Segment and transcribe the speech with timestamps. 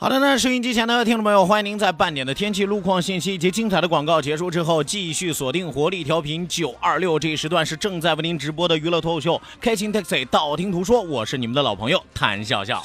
[0.00, 12.80] 好的，那收音机前的听众朋友，欢迎您在半点的天气、路况信息以及精彩的广告结束之后，继续锁定活力调频九二六这一时段是正在为您直播的娱乐脱口秀《开心 Taxi》，道听途说，我是你们的老朋友谭笑笑。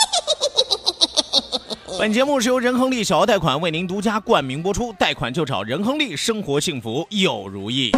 [2.00, 7.91] 本节目是由仁亨利小额贷款为您独家冠名播出，贷款就找仁亨利，生活幸福又如意。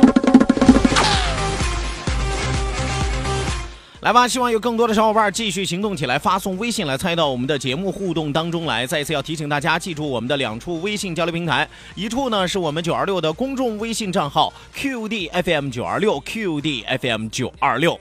[4.06, 8.86] 来吧，希望有更多的小伙伴继续行动起来，发送微信来参与到我们的节目互动当中来。
[8.86, 17.98] 再一次要提醒大家，记住我们的两处微信交流平台，一处呢是我们九二六的公众微信账号 QDFM 九二六 QDFM 九二六。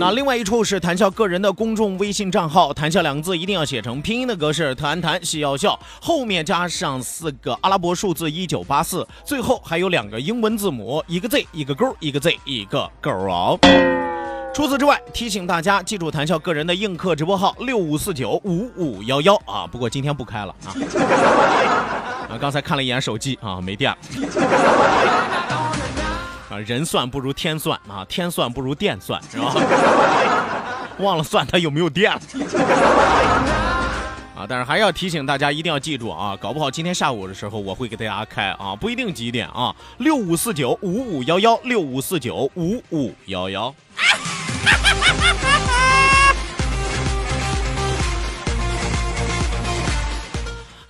[0.00, 13.56] 那另外一处是谈笑个人的公众微信账号，谈笑两个字一定要写成拼音的格式，谈谈戏要笑，后面加上四个阿拉伯数字一九八四，最后还有两个英文字母，一个 Z 一个勾，一个 Z 一个勾哦。
[14.54, 20.76] 除此之外，提醒大家记住谈笑个人的映客直播号六五四九五五幺幺啊，不过今天不开了啊。
[22.28, 23.96] 啊，刚才看了一眼手机啊，没电了。
[26.50, 29.54] 啊，人算不如天算啊，天算不如电算，是吧？
[31.00, 32.20] 忘了算它有没有电了。
[34.36, 43.74] 啊，但是还要提醒大家一定要记住啊，搞不好今天下午的时候我会给大家开啊，不一定几点啊，六五四九五五幺幺，六五四九五五幺幺。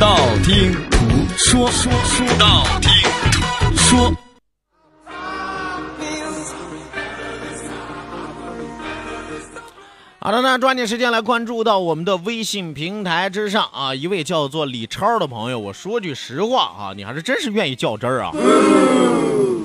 [0.00, 0.98] 道听途
[1.36, 2.90] 说，说说道听
[3.30, 4.10] 途说。
[10.18, 18.30] 好的，那抓紧时间来关注到我们的微信平台之上啊，一位叫做李超的朋友，我说句实话啊，你还是真是愿意较真儿啊。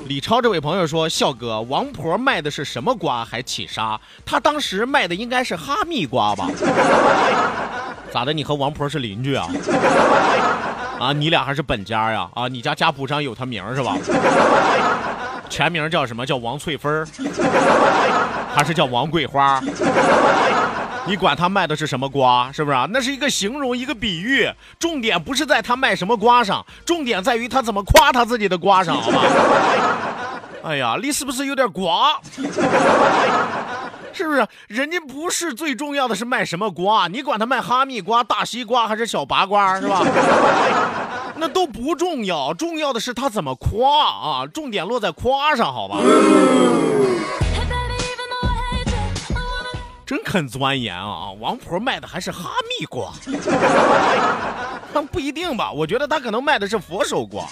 [0.06, 3.98] 李超这位朋友说：“笑哥，王婆卖的是什么瓜还起沙？
[4.26, 6.46] 他当时卖的应该是哈密瓜吧？
[8.12, 8.32] 咋的？
[8.32, 9.48] 你和王婆是邻居啊？
[10.98, 12.28] 啊，你俩还是本家呀？
[12.34, 13.94] 啊，你家家谱上有他名是吧？
[15.48, 16.24] 全名叫什么？
[16.24, 17.06] 叫王翠芬，
[18.54, 19.60] 还是叫王桂花？
[21.06, 22.88] 你管他卖的是什么瓜，是不是啊？
[22.90, 29.20] 那是一个形容，一个比喻，重点不是在他卖什么瓜上，重点在于他怎么夸他自己的瓜上，好吧？
[30.64, 32.18] 哎呀，你是不是有点瓜？
[34.16, 34.46] 是不是？
[34.68, 40.02] 人家不是最重要的是卖什么瓜，你管他卖哈密瓜、大西瓜还是小拔瓜，是吧？
[41.36, 44.46] 那都不重要，重要的是他怎么夸啊！
[44.46, 45.98] 重点落在夸上，好吧？
[50.06, 51.32] 真肯钻研啊！
[51.40, 53.12] 王婆卖的还是哈密瓜，
[54.94, 55.70] 那不一定吧？
[55.72, 57.44] 我觉得他可能卖的是佛手瓜。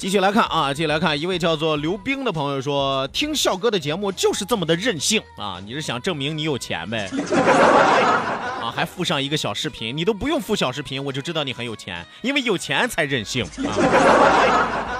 [0.00, 5.60] 继续来看啊，继续来看，一位叫做刘冰的朋友说，听笑哥的节目就是这么的任性啊！
[5.62, 7.06] 你是想证明你有钱呗？
[8.64, 13.76] 啊，还附上一个小视频，你都不用附小视频，我就知道你很有钱，因为有钱才任性啊！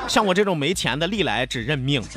[0.06, 2.02] 像我这种没钱的，历来只认命。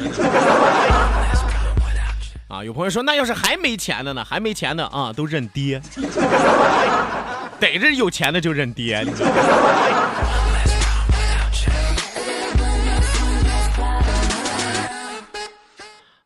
[2.49, 4.25] 啊，有朋友说，那要是还没钱的呢？
[4.25, 5.81] 还没钱的啊，都认爹，
[7.61, 9.35] 逮着有钱的就认爹，你知道吗？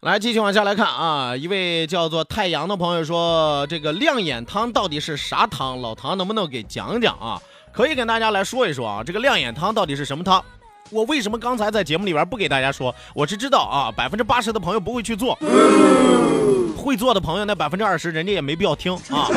[0.08, 5.82] 来，继续往下来看啊，一位叫做太阳的朋友说，这个亮眼汤到底是啥汤？
[5.82, 7.38] 老唐能不能给讲讲啊？
[7.74, 10.42] 可以跟大家来说一说啊，这个亮眼汤到底是什么汤？
[10.92, 12.96] 我为什么刚才在节目里边不给大家说？
[13.14, 15.38] 我是知道啊，百分之八十的朋友不会去做，
[16.78, 19.28] 会做的朋友那百分之二十，人家也没必要听啊。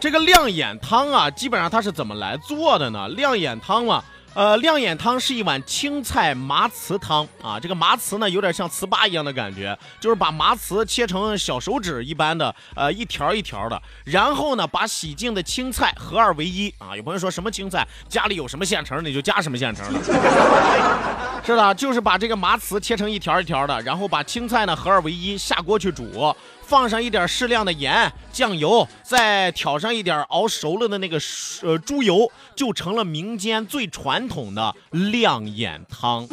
[0.00, 3.06] 这个亮眼汤啊，基本上它是怎么来做的呢？
[3.10, 4.02] 亮眼汤嘛。
[4.34, 16.96] 呃，亮眼汤是一碗青菜麻糍汤啊，这个麻糍呢有点像糍粑一样的感觉，就是把麻糍切成小手指一般的，呃，一条一条的，然后呢把洗净的青菜合二为一啊。
[16.96, 17.86] 有朋友说什么青菜？
[18.08, 20.00] 家里有什么现成的你就加什么现成的，
[21.44, 26.34] 是的，就是把这个麻糍切成一条一条的，然后把青菜呢合二为一下锅去煮。
[26.64, 31.18] 放上一点适量的盐、酱油，再挑上一点熬熟了的那个
[31.62, 36.24] 呃猪油，就成了民间最传统的亮眼汤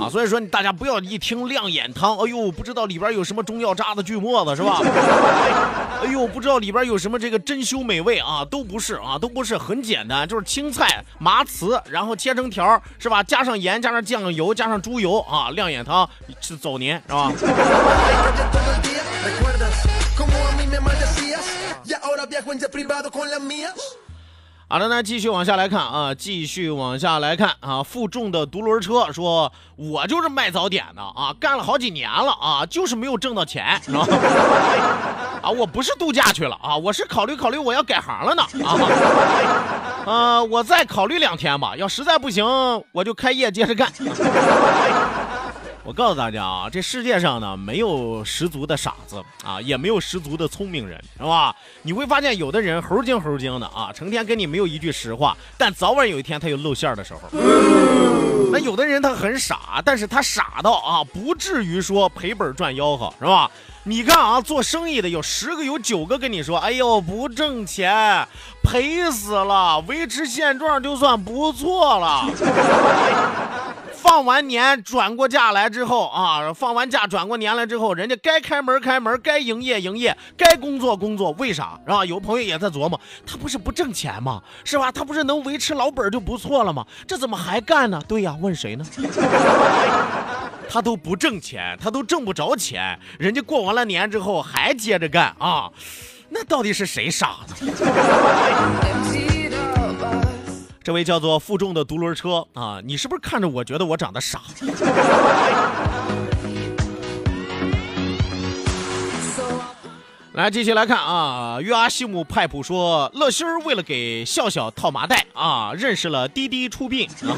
[0.00, 0.10] 啊！
[0.10, 4.80] 所以说，大家不要一听亮眼汤，哎呦，不知道里边有什么中药渣子、锯末子是吧？
[6.02, 13.22] 哎呦，不知道里边有什么这个珍馐美味啊，都不是啊，都不是，很简单，就是青菜、麻糍，然后切成条是吧？
[13.22, 16.08] 加上盐，加上酱油，加上猪油啊，亮眼汤
[16.40, 17.32] 是走年是吧？
[24.66, 27.82] 好的，那继续往下来看啊，继续往下来看啊。
[27.82, 34.06] 负重的独轮车说：“我就是卖早点的啊，干了好几年了啊，就是没有挣到钱，是吧？
[35.44, 38.78] 啊，我不是度假去了啊，我是考虑考虑我要改行了呢啊。
[40.06, 42.44] 呃，我再考虑两天吧，要实在不行，
[42.92, 43.92] 我就开业接着干。”
[45.84, 51.54] 我告诉大家啊，这世界上呢没有十足的傻子啊，也没有十足的聪明人，是吧？
[51.82, 57.20] 你会发现有的人猴精猴精的啊，成天跟你没有一句实话，但早晚有一天他有露馅的时候。
[58.50, 63.50] 那有的人他很傻，但是他傻到啊，不至于说赔本赚吆喝，是吧？
[63.86, 68.26] 你看啊，做生意的有十个有九个跟你说，哎呦不挣钱，
[68.62, 72.26] 赔死了，维持现状就算不错了。
[73.92, 82.04] 放完年转过假来之后啊，放完假转过年来之后，人家该开门开门，该营业营业，该工作工作，为啥是吧？
[82.06, 84.42] 有朋友也在琢磨，他不是不挣钱吗？
[84.64, 84.90] 是吧？
[84.90, 86.86] 他不是能维持老本就不错了吗？
[87.06, 88.00] 这怎么还干呢？
[88.08, 88.84] 对呀，问谁呢？
[90.74, 95.70] 他都不挣钱，他都挣不着钱，人家过完了年之后还接着干啊，
[96.28, 97.72] 那到底是谁傻子？
[100.82, 104.40] 这位叫做负重的独轮车啊，你是不是看着我觉得我长得傻？
[110.32, 117.08] 来，继续来看啊，约阿西姆派普说，乐心儿为了给笑笑套麻袋啊，认识了滴滴出殡。
[117.08, 117.30] 啊，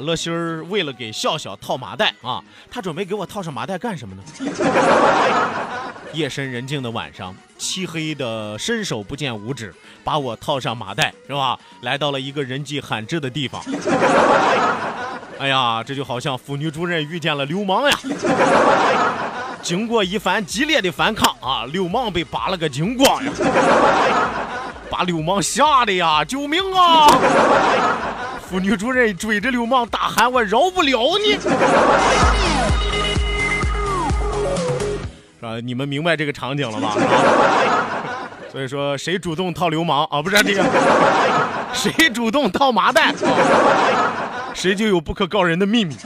[0.00, 4.22] 乐心儿为了给笑笑套麻袋啊，他准备给我套上麻袋干什么呢？
[6.12, 9.74] 夜深人静的晚上，漆黑的伸手不见五指，
[10.04, 11.58] 把我套上麻袋，是吧？
[11.80, 13.60] 来到了一个人迹罕至的地方。
[15.40, 17.98] 哎呀，这就好像妇女主任遇见了流氓呀！
[19.60, 23.32] 经过一番激烈的反抗啊，流氓被扒了个精光呀！
[24.88, 27.08] 把流氓吓得呀，救命啊！
[28.60, 31.34] 女主人追着流氓大喊：“我饶不了你！”
[35.46, 36.96] 啊，你们明白这个场景了吧？
[38.50, 40.22] 所以说，谁主动套流氓啊？
[40.22, 40.64] 不是这个，
[41.72, 43.12] 谁主动套麻袋，
[44.54, 45.96] 谁就有不可告人的秘密。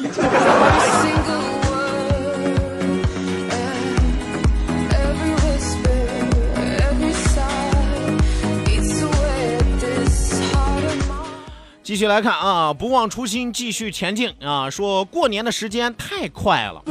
[11.89, 14.69] 继续来看啊，不忘初心，继续前进啊！
[14.69, 16.83] 说过年的时间太快了。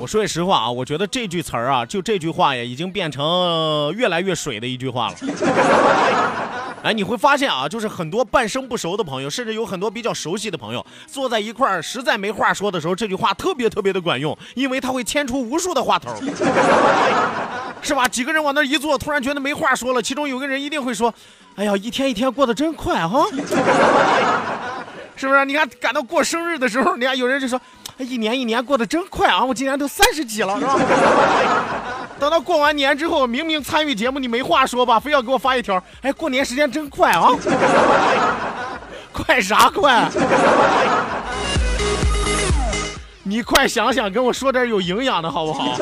[0.00, 5.14] 我说句实话啊，我觉得这句词儿啊，就这句话呀，已经变成越来越水的一句话了。
[6.82, 16.10] 哎，你会发现啊，就是很多半生不熟的朋友，甚至有很多比较熟悉的朋友，坐在一块儿，实在没话说的时候，这句话特别特别的管用，因为它会牵出无数的话头，
[17.82, 18.06] 是吧？
[18.08, 21.12] 几个人往那一坐，突然觉得没话说了，其中有个人一定会说
[21.56, 23.26] ：“哎呀，一天一天过得真快哈。
[25.16, 25.44] ”是不是？
[25.44, 27.60] 你看赶到过生日的时候，你看有人就说，
[27.98, 29.44] 哎，一年一年过得真快啊！
[29.44, 30.78] 我今年都三十几了，是吧？
[32.20, 37.30] 等到过完年之后，明明参与节目你没话说吧，非要给我发一条，哎，过年时间真快啊！
[39.12, 40.08] 快啥快？
[43.24, 45.76] 你快想想，跟我说点有营养的好不好？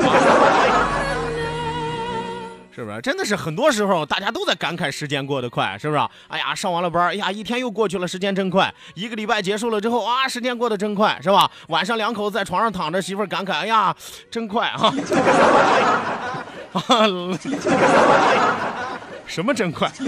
[2.77, 3.01] 是不是？
[3.01, 5.99] 真的是很多时候大家都在感慨时间过得快，是不是？
[6.27, 8.71] 哎呀，上完了班，哎呀，一天又过去了，时间真快。
[8.93, 11.49] 一个礼拜结束了之后，啊，时间过得真快，是吧？
[11.69, 13.95] 晚上两口子在床上躺着，媳妇儿感慨，哎呀，
[14.29, 14.93] 真快啊！
[19.25, 19.91] 什么真快？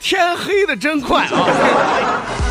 [0.00, 2.41] 天黑的真快啊！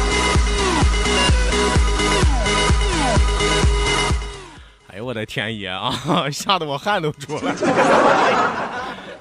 [5.01, 5.91] 我的天爷啊！
[6.31, 7.57] 吓得我汗都出来了。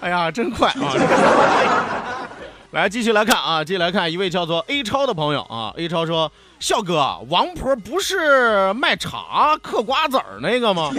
[0.01, 0.95] 哎呀，真快啊！
[2.73, 5.73] 来，继续来看啊，继续来看一位叫做 A 超的朋友啊。
[5.77, 10.91] A 超说：“笑哥，王婆不是卖茶嗑瓜子儿那个吗？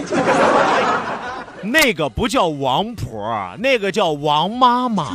[1.64, 5.14] 那个不叫王婆，那个叫王妈妈，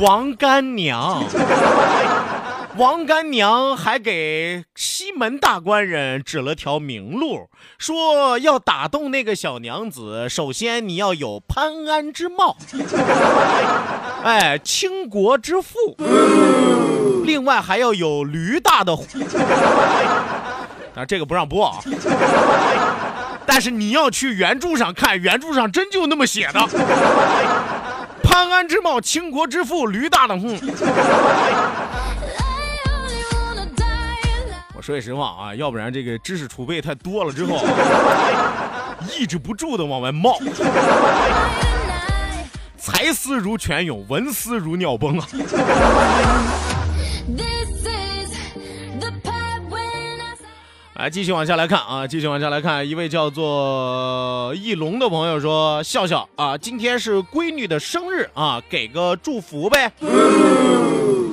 [0.00, 1.22] 王干娘。”
[2.78, 12.56] 王干娘还给西门大官人指了条明路，说要打动那个小娘子，首先你要有潘安之貌，
[14.22, 15.96] 哎，倾国之富，
[17.24, 18.96] 另外还要有驴大的，
[20.94, 21.80] 啊，这个不让播啊。
[23.44, 26.60] 但是你要去原著上看，原著上真就那么写的，
[28.22, 30.56] 潘安之貌，倾国之富，驴大的，哼。
[34.88, 37.58] 我说句实话啊，要不然这个知识储备太多了之后，
[39.14, 40.38] 抑制不住的往外冒，
[42.78, 45.28] 才思如泉涌，文思如尿崩啊！
[50.94, 59.92] 来，继续往下来看啊，继续往下来看，一位叫做翼龙的朋友说：“笑笑啊，今天是闺女的生日啊，给个祝福呗。”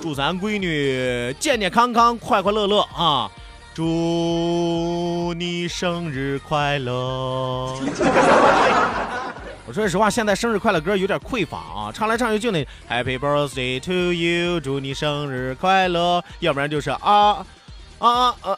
[0.03, 3.31] 祝咱闺女健健康康、快快乐乐啊！
[3.75, 6.94] 祝你生日快乐！
[9.67, 17.46] 我说实话，现在生日快乐歌有点匮乏啊，唱来唱去就那 Happy Birthday to you，祝你生日快乐，要不然就是啊
[18.00, 18.58] 啊啊，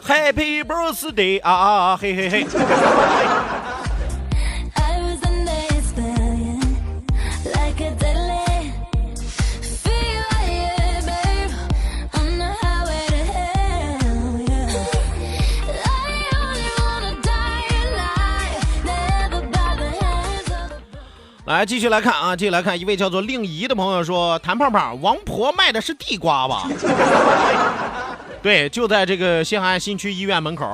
[0.08, 2.46] Happy Birthday 啊啊啊嘿嘿嘿。
[21.48, 26.68] 来，继续来看啊，继续来看，一位叫做令仪的朋友说：“谭胖胖，王婆卖的是地瓜吧？”
[28.42, 30.70] 对，就在这个西海岸新区医院门口，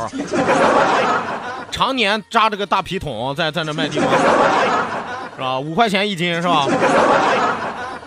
[1.70, 4.08] 常年扎着个大皮桶在在那卖地瓜，
[5.36, 5.56] 是吧？
[5.60, 6.66] 五块钱一斤，是吧？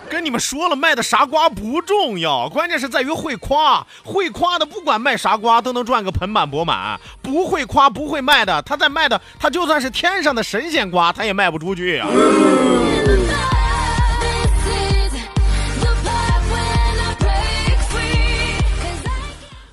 [0.08, 3.86] 跟你们说了，卖的啥瓜不重要，关键是在于会夸。
[4.04, 12.08] 会夸的，不管卖啥瓜都能赚个盆满钵满；不会夸、不会卖的，他在卖的，他就算是天上的神仙瓜，他也卖不出去啊。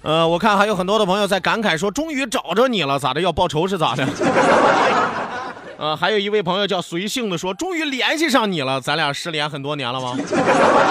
[0.01, 3.21] 呃，我看还有很多的朋友在感慨说，终于找着你了，咋的？
[3.21, 4.05] 要报仇是咋的？
[5.77, 10.17] 呃，还有一位朋友叫随性的说，终于联系上你了，咱俩失联很多年了吗？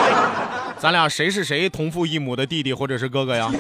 [0.79, 3.51] 咱俩谁是谁同父异母的弟弟或者是哥哥呀？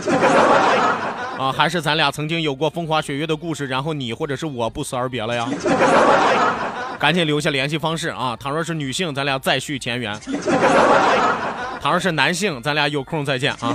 [1.38, 5.48] 啊，还是咱俩曾经有过风花雪月的故事，然后你或者是我不辞而别了呀？
[7.00, 8.36] 赶紧留下联系方式啊！
[8.38, 10.14] 倘若是女性，咱俩再续前缘；
[11.80, 13.74] 倘若是男性，咱俩有空再见啊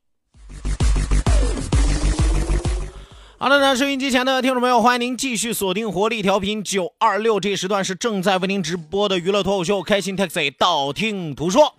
[3.41, 11.73] 好的，那收音机前的听众朋友，欢迎您继续锁定活力调频九二六，这时段是正在为您直播的娱乐脱口秀《开心 Taxi》，道听途说。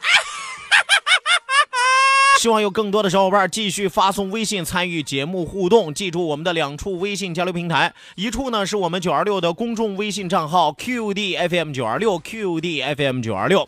[2.43, 5.95] 希望有更多的小伙伴继续发送微信参与节目互动。
[5.95, 13.65] 记住我们的两处微信交流平台，一处呢是我们九二六的公众微信账号 QDFM 九二六 QDFM 九二六。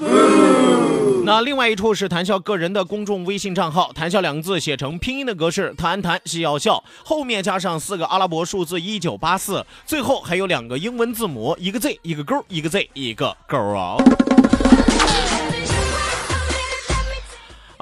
[1.25, 13.95] 那另外一处是谈笑个人的公众微信账号，谈笑两个字写成拼音的格式，谈谈是要笑，后面加上四个阿拉伯数字一九八四，最后还有两个英文字母，一个 Z 一个勾，一个 Z 一个勾啊。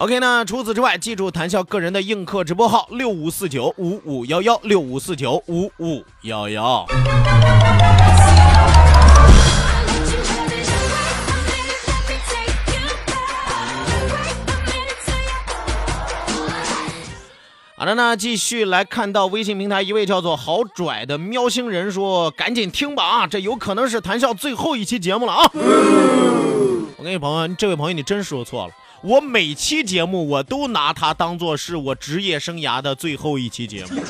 [0.03, 6.85] OK 那，除此之外，记住谈笑个人的映客直播号六五四九五五幺幺六五四九五五幺幺。
[17.77, 25.49] 好的呢，继续来看到微信平台一位叫做好拽的喵星人说：“赶紧听吧啊，这有可能是谈笑最后一期节目了啊！”
[26.99, 34.01] 我跟你朋友，这位朋友你真说错了，我每期节目我都拿它当做是我职业生涯的最后一期节目。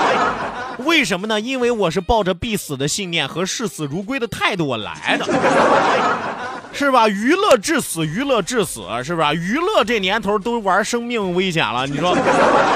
[0.84, 1.40] 为什么呢？
[1.40, 5.24] 因为我是抱着必死的信念和视死如归的态度我来的。
[6.74, 7.08] 是吧？
[7.08, 9.32] 娱乐至死，娱乐至死，是吧？
[9.32, 12.14] 娱乐这年头都玩生命危险了，你说？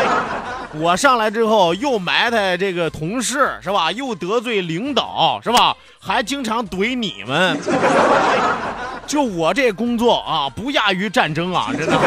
[0.81, 3.93] 我上来之后又埋汰这个同事，是吧？
[3.93, 5.77] 又得罪领导，是吧？
[6.01, 7.59] 还经常怼你们。
[9.11, 11.99] 就我这工作啊，不亚于战争啊， 真的。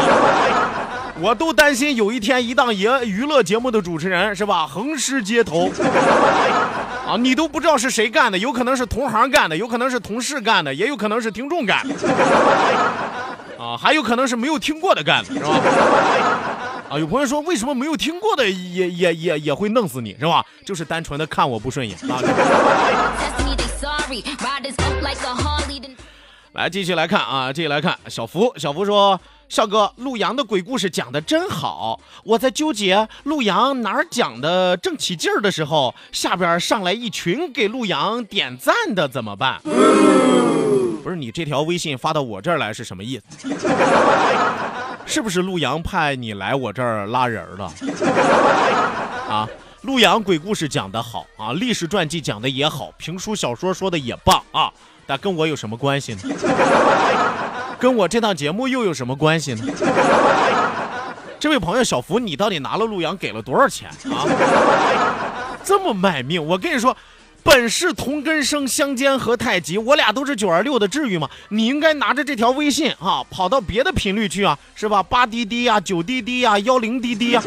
[1.20, 4.66] 我都担心有一天一档娱娱乐节目的主持人，是吧？
[4.66, 5.70] 横尸街头。
[7.06, 11.94] 啊，你都不知道是谁干的，有可能是同行干的，有可能是同事干的，也有可能是听众干的，
[13.62, 15.60] 啊，还有可能是没有听过的干的，是吧？
[16.90, 20.42] 啊，有朋友说为什么没有听过的也也也也会弄死你，是吧？
[20.66, 22.24] 就是单纯的看我不顺眼啊。
[26.54, 29.20] 来，继续来看啊，继续来看小福，小福说。
[29.50, 32.00] 笑哥，陆阳的鬼故事讲的真好。
[32.24, 39.60] 我在纠结陆阳哪儿讲的正起劲儿的时候，下边上来一群给陆阳点赞的，怎么办？
[39.64, 43.50] 不是你这条微信发到我这儿来是什么意思？
[45.06, 47.72] 是不是陆阳派你来我这儿拉人了？
[49.30, 49.48] 啊，
[49.82, 54.74] 陆阳鬼故事讲得好啊，历史传记讲的也好，评书小说说的也棒啊，
[55.06, 56.22] 但跟我有什么关系呢？
[57.80, 59.66] 跟我这档节目又有什么关系呢？
[61.40, 64.24] 这位朋友小福，你到底拿了陆阳给了多少钱啊？
[65.62, 66.46] 这么卖命！
[66.46, 66.96] 我跟你说，
[67.44, 69.78] 本是同根生，相煎何太急。
[69.78, 71.30] 我俩都是九二六的，至于吗？
[71.50, 75.04] 你应该拿着这条微信啊，跑到别的频率去啊，是吧？
[75.04, 77.42] 八滴滴呀，九滴滴呀，幺零滴滴呀，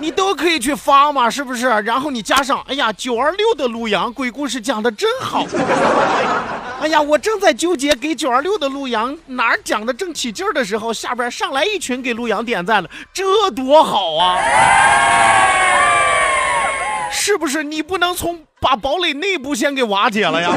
[0.00, 1.68] 你都可以去发嘛，是不是？
[1.68, 5.44] 然后你加上，哎呀，九二六的陆阳鬼故事讲的真好。
[6.80, 14.38] 哎呀，我正在纠结给九二六的陆阳哪儿讲的正起劲儿的时候，下边上来一群给陆阳点赞了，这多好啊！
[17.12, 17.62] 是不是？
[17.62, 20.50] 你不能从把堡垒内部先给瓦解了呀？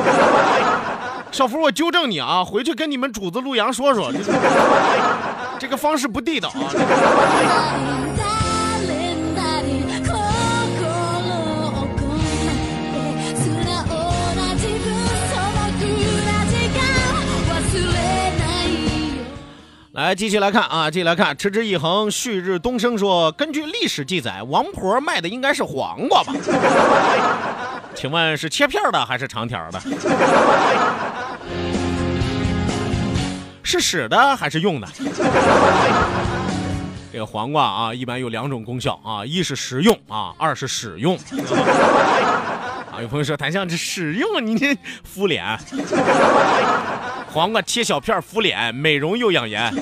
[1.33, 4.09] 小福，我纠正你啊，回去跟你们主子陆阳说说，
[5.59, 6.71] 这个方式不地道啊。
[19.93, 26.33] 来，继续来看啊，继续来看，持之以恒，旭日东升说，根据历史记载，王婆卖的应该是黄瓜吧？
[27.93, 29.79] 请问是切片的还是长条的？
[33.61, 34.87] 是使的还是用的？
[37.11, 41.15] 这个黄瓜啊，一般有两种功效啊，一是食用啊，二是使用。
[42.91, 45.55] 啊，有朋友说，谭相这使用你这敷脸。
[47.33, 49.73] 黄瓜切小片敷脸，美容又养颜。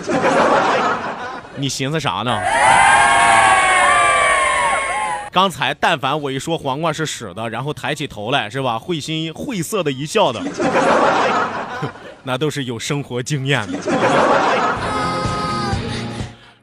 [1.58, 2.40] 你寻思啥呢？
[5.34, 8.80] 刚才但凡我一说黄瓜是屎的，然后抬起头来是吧？
[8.80, 10.42] 会心晦涩的一笑的，
[12.24, 13.78] 那都是有生活经验的，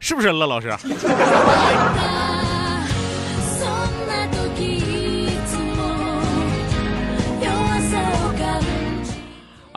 [0.00, 0.74] 是不是乐老师？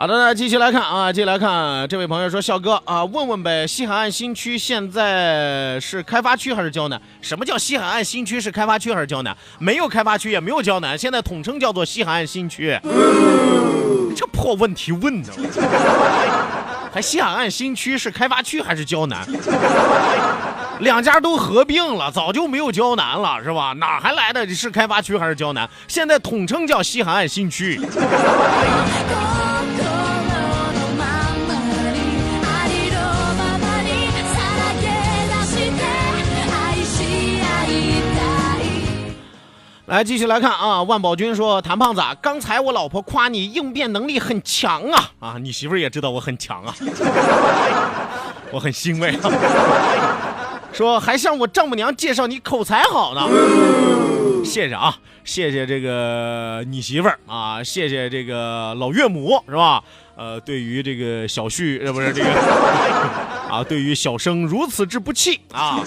[0.02, 7.00] 好的，那继续来看啊，继续来看，这位朋友说：“笑哥啊，问问呗，西海岸新区现在是开发区还是胶南？
[7.20, 9.36] 什么叫西海岸新区是开发区还是胶南？
[9.60, 12.76] 没有开发区，也没有胶南，现在统称叫做西海岸新区。
[14.16, 15.32] 这破问题问的，
[16.92, 19.24] 还西海岸新区是开发区还是胶南？
[20.80, 23.72] 两家都合并了，早就没有胶南了，是吧？
[23.74, 25.70] 哪还来的是开发区还是胶南？
[25.86, 27.80] 现在统称叫西海岸新区。
[39.92, 40.82] 来，继续来看啊！
[40.84, 45.36] 万宝军说：“谭胖子，刚才我老婆夸你应变能力很强啊啊！
[45.38, 46.74] 你媳妇儿也知道我很强啊，
[48.50, 49.30] 我很欣慰啊。
[50.72, 53.20] 说还向我丈母娘介绍你口才好呢，
[54.42, 59.84] 谢谢啊，谢谢这个你媳妇儿啊，谢谢这个老岳母是吧？
[60.16, 62.30] 呃，对于这个小旭呃不是这个
[63.50, 65.80] 啊，对于小生如此之不弃啊，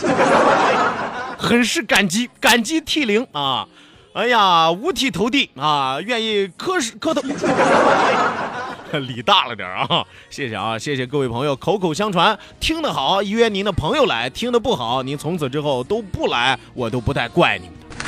[1.40, 3.68] 很是感激，感激涕零啊！
[4.16, 7.22] 哎呀，五体投地啊，愿意磕磕头。
[8.98, 10.06] 理大了点啊！
[10.30, 18.05] 谢谢啊，谢谢各位朋友口口相传，听得好约您的朋友来，听得不好您从此之后都不来，我都不带怪你们的。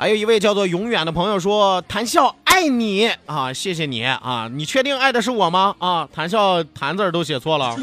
[0.00, 5.74] 还有一位叫做永远的朋友说：“谈笑爱你啊，谢谢你啊，你确定爱的是我吗？
[5.78, 7.76] 啊，谈笑谈字都写错了，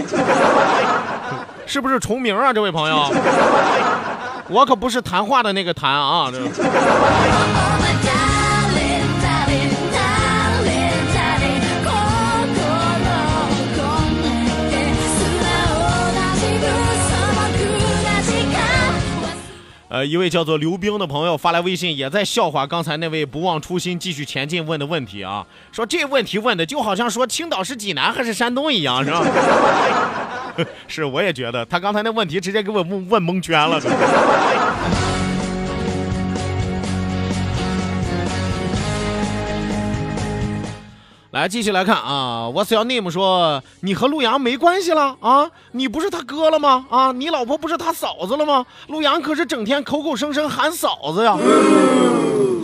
[1.68, 2.52] 是不是重名啊？
[2.52, 3.08] 这位朋友，
[4.50, 6.32] 我可不是谈话的那个谈啊。
[19.98, 29.26] 呃，一位叫做刘冰的朋友发来微信，也在笑话刚才那位不忘初心、继续前进问的问题啊，说这问题问的就好像说青岛是济南还是山东一样，是吧？
[30.88, 33.82] 是，我也觉得他刚才那问题直接给我问问蒙圈了。
[41.38, 43.12] 来，继续来看啊，What's your name？
[43.12, 45.48] 说你和陆阳没关系了啊？
[45.72, 46.88] 你不是他哥了吗？
[46.90, 48.66] 啊，你老婆不是他嫂子了吗？
[48.88, 51.38] 陆阳可是整天口口声声喊嫂子呀，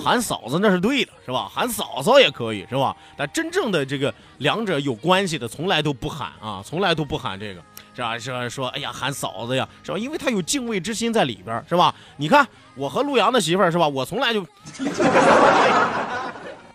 [0.04, 1.48] 喊嫂子那是对的，是吧？
[1.54, 2.98] 喊嫂嫂也可以，是吧？
[3.16, 7.62] 但真正的这个两者有关系的，从来都不喊啊，从来都不喊这个，
[7.96, 8.18] 是吧？
[8.18, 10.00] 是说，哎呀，喊嫂子呀，是吧？
[10.00, 11.94] 因为他有敬畏之心在里边，是吧？
[12.18, 13.88] 你看我和陆阳的媳妇儿，是吧？
[13.88, 14.42] 我从来就，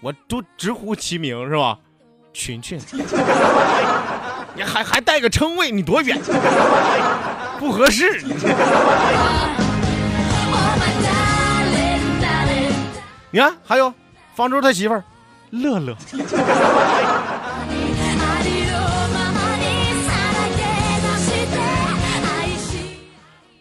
[0.01, 1.77] 我都直呼其名，是吧？
[2.39, 2.79] 群群，
[4.55, 6.17] 你还还带个称谓，你多远？
[7.59, 8.23] 不合适。
[13.33, 13.93] 你看，还有
[14.37, 15.03] 方舟他媳妇儿
[15.51, 15.97] 乐乐。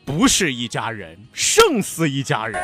[0.05, 2.61] 不是一家人，胜似一家人。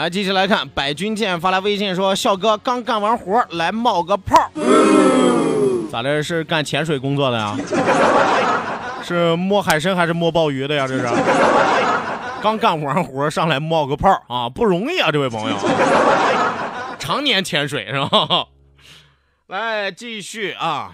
[0.00, 4.34] 来，继续来看，百军舰发来微信说：“笑哥刚干完活，来冒个泡。”
[5.92, 6.22] 咋的？
[6.22, 7.54] 是干潜水工作的呀？
[9.04, 10.86] 是摸海参还是摸鲍鱼的呀？
[10.88, 11.06] 这是？
[12.40, 15.56] 刚干完活上来冒个泡啊，不容易啊，这位朋友，
[16.98, 18.46] 常年潜水是吧？
[19.48, 20.92] 来，继续啊。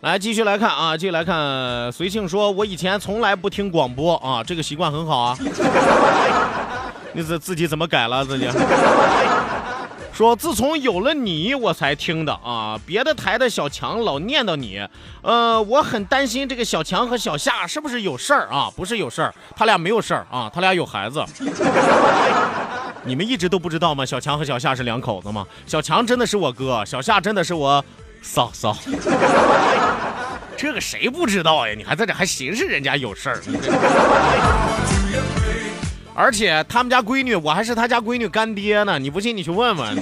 [0.00, 1.90] 来，继续来看啊，继续来看。
[1.90, 5.36] 随性说：“我以前从来不听广播啊，这个习惯很好啊。
[7.12, 8.48] 你自自己怎么改了自己？
[10.14, 12.78] 说自从有了你，我才听的啊。
[12.86, 14.80] 别的台的小强老念叨你，
[15.22, 18.70] 呃，我很担心这个小强和小夏是不是有事儿啊？
[18.76, 21.24] 不是有事儿，他俩没有事儿啊，他俩有孩子。
[23.02, 24.06] 你们一直都不知道吗？
[24.06, 25.44] 小强和小夏是两口子吗？
[25.66, 27.84] 小强真的是我哥，小夏真的是我。”
[28.22, 28.76] 嫂嫂，
[30.56, 31.74] 这个谁不知道呀？
[31.76, 33.40] 你还在这还寻思人家有事儿？
[36.14, 38.98] 而且他们家闺女，我还是他家闺女干爹呢。
[38.98, 39.96] 你不信，你去问问。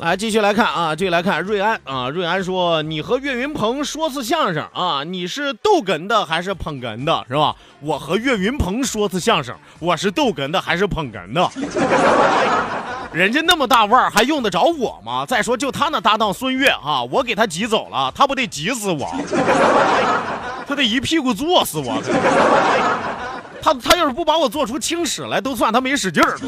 [0.00, 2.08] 来，继续来看啊，继续来看瑞安啊。
[2.08, 7.54] 瑞安说：“你和岳云鹏说次相声啊，你是逗哏的还是捧哏的，是吧？
[7.80, 11.50] 我和岳云鹏说次相声，我是逗哏的还是捧哏的？
[13.12, 15.26] 人家那么大腕儿，还用得着我吗？
[15.26, 19.06] 再说就他那搭档孙越啊，我给他挤走了，他不得急死我？
[20.66, 22.00] 他得一屁股坐死我。
[23.60, 26.38] 他他要是不把我做出青史来，都算他没使劲儿。”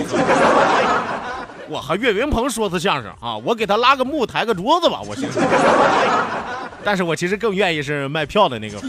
[1.72, 5.40] 我和岳云鹏说次相声啊，我给他拉个幕，抬个桌子吧，我寻思。
[6.84, 8.88] 但是我其实更愿意是卖票的那个活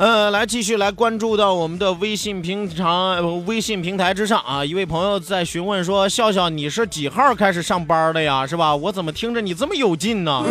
[0.00, 8.46] 呃，来继续来关注到我们的微信平常、呃微信平台之上啊，一位朋友在询问说：“笑笑，你是几号开始上班的呀？
[8.46, 8.74] 是吧？
[8.74, 10.42] 我怎么听着你这么有劲呢？”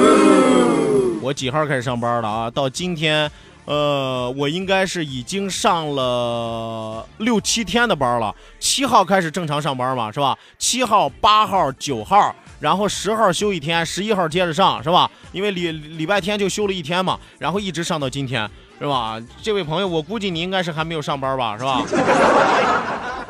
[1.23, 2.47] 我几号开始上班的啊？
[2.51, 3.27] 到今天，
[3.65, 8.31] 呃，我应该是已经上了六七天的班了。
[8.59, 10.38] 七号开始正常上班嘛，是吧？
[10.59, 15.09] 七号、八号、九号，然后十号休一天，十一号接着上，是吧？
[15.31, 18.47] 因为礼礼拜天就休了一天嘛，然后一直上到今天。
[18.79, 19.19] 是吧？
[19.43, 21.81] 这位朋友，我估计你应该是还没有上班吧，是吧？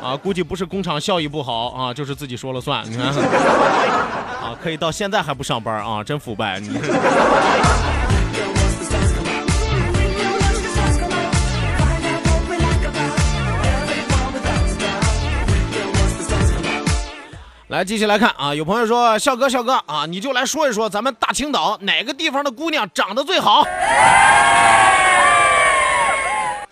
[0.00, 2.82] 啊，估计不是工厂效益不好啊，就是自己说了算。
[2.90, 6.58] 你看，啊，可以到现在还不上班啊，真腐败。
[6.60, 6.70] 你
[17.68, 23.62] 来，继续来看啊，有朋友说，笑哥，笑哥啊，你就来说一说咱们大青岛哪个地方的姑娘长得最好？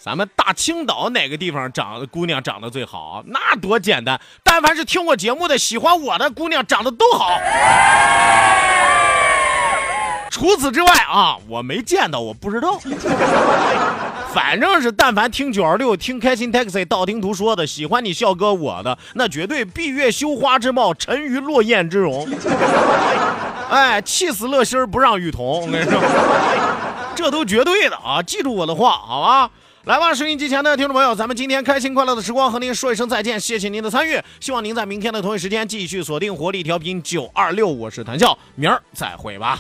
[0.01, 3.23] 咱们大青岛哪个地方长姑娘长得最好？
[3.27, 7.29] 那多简单，但凡是听我节目的、喜欢我的姑娘长得都好。
[10.31, 12.79] 除此之外啊，我没见到，我不知道。
[14.33, 22.29] 反正是但凡听九二六、听开心 taxi、道听途说的，喜欢你笑哥我的，那绝对闭月羞花之貌，沉鱼落雁之容。
[23.69, 26.01] 哎，气死乐心儿不让雨桐，我跟你说，
[27.17, 28.23] 这都绝对的啊！
[28.23, 29.51] 记住我的话，好吧？
[29.89, 39.59] 来吧，收音机前的听众朋友，咱们今天开心快乐的时光和您说一声再见，谢谢您的参与，希望您在明天的同一时间继续锁定活力调频九二六，我是谭笑，明儿再会吧。